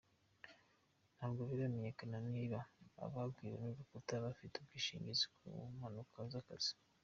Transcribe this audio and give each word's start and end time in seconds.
Ntabwo 1.15 1.41
biramenyekana 1.49 2.17
niba 2.31 2.59
abagwiriwe 3.05 3.57
n’urukuta 3.61 4.13
bafite 4.25 4.55
ubwishingizi 4.57 5.25
ku 5.35 5.47
mpanuka 5.75 6.17
z’akazi. 6.33 6.73